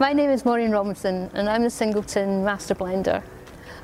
[0.00, 3.20] My name is Maureen Robinson and I'm the Singleton Master Blender.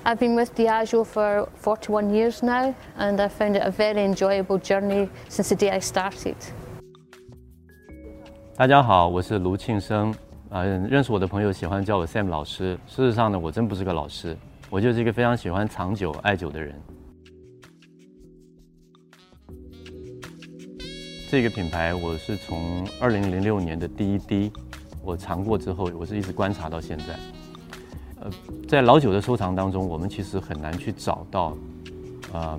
[0.05, 4.59] I've been with Diageo for 41 years now and I found it a very enjoyable
[4.59, 6.37] journey since the day I started.
[8.55, 10.13] 大家好，我是卢磬声。
[10.51, 12.79] 啊、呃，认识我的朋友喜欢叫我 Sam 老师。
[12.87, 14.37] 事实上呢，我真不是个老师，
[14.71, 16.81] 我就是一个非常喜欢藏酒、爱酒的人。
[21.29, 24.53] 这个品牌我是从2006年的第一滴
[25.05, 27.19] 我尝过之后，我是一直观察到现在。
[28.21, 28.31] 呃，
[28.67, 31.55] 在老酒的收藏当中，我们其实很难去找到，
[32.33, 32.59] 嗯，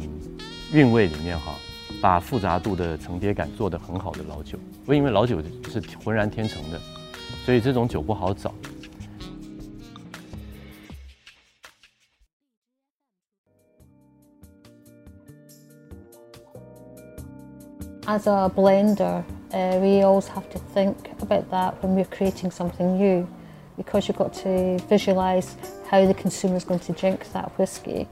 [0.72, 1.55] 韵味里面哈，
[2.00, 4.59] 把复杂度的层叠感做得很好的老酒。
[4.88, 6.80] 因为老酒是浑然天成的，
[7.44, 8.53] 所以这种酒不好找。
[18.05, 19.23] As a blender,
[19.56, 23.25] uh, we always have to think about that when we're creating something new
[23.78, 25.56] because you've got to visualise
[25.89, 28.06] how the consumer is going to drink that whisky.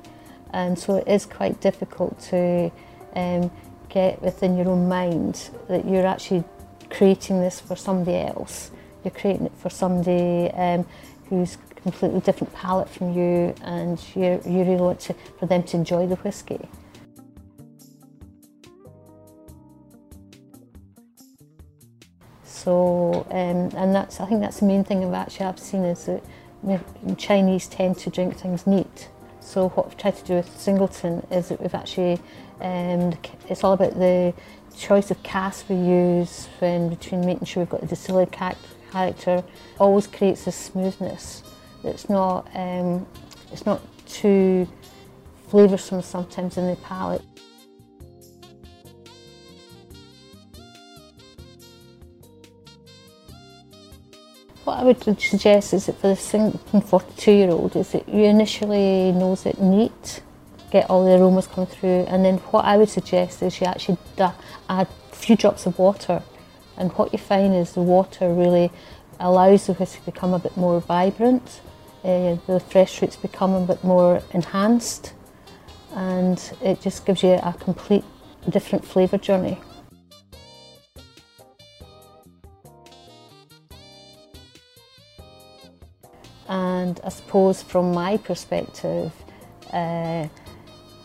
[0.54, 2.72] And so it is quite difficult to
[3.16, 3.52] um,
[3.90, 6.46] get within your own mind that you're actually
[6.90, 8.72] creating this for somebody else.
[9.04, 10.86] You're creating it for somebody um,
[11.28, 15.76] who's completely different palate from you and you you really want to, for them to
[15.76, 16.70] enjoy the whisky.
[22.64, 26.06] So, um, and that's, I think that's the main thing I've actually I've seen is
[26.06, 26.24] that
[27.18, 29.10] Chinese tend to drink things neat.
[29.42, 32.22] So what I've tried to do with Singleton is that we've actually,
[32.62, 33.18] um,
[33.50, 34.34] it's all about the
[34.78, 38.28] choice of cask we use when between making sure we've got the distillery
[38.92, 39.44] character
[39.78, 41.44] always creates this smoothness.
[41.84, 43.06] It's not, um,
[43.52, 44.70] it's not too
[45.52, 47.24] flavoursome sometimes in the palate.
[54.64, 58.24] What I would suggest is that for the Singleton 42 year old is that you
[58.24, 60.22] initially nose it neat,
[60.72, 63.98] get all the aromas come through and then what I would suggest is you actually
[64.18, 66.24] add a few drops of water
[66.78, 68.72] and what you find is the water really
[69.20, 71.60] allows the whisky to become a bit more vibrant,
[72.06, 75.14] uh, the fresh fruits become a bit more enhanced
[75.94, 78.06] and it just gives you a complete
[78.50, 79.60] different flavour journey.
[86.48, 89.12] And I suppose from my perspective,
[89.72, 90.28] uh,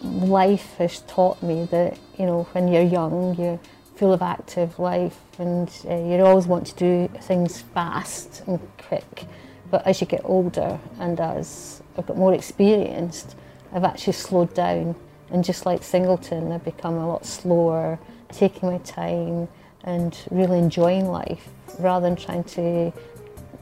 [0.02, 3.60] life has taught me that, you know, when you're young, you're
[3.96, 9.24] full of active life and uh, you always want to do things fast and quick.
[9.70, 13.36] But as you get older and as I've got more experienced,
[13.72, 14.94] I've actually slowed down.
[15.30, 17.98] And just like Singleton, I've become a lot slower,
[18.30, 19.48] taking my time
[19.84, 22.92] and really enjoying life rather than trying to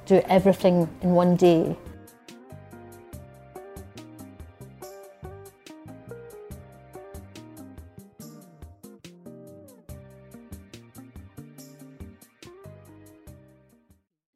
[0.07, 1.77] do everything in one day